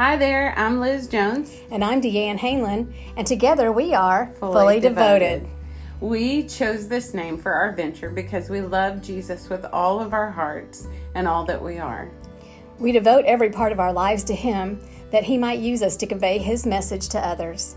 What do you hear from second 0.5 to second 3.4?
I'm Liz Jones. And I'm Deanne Hanlon, and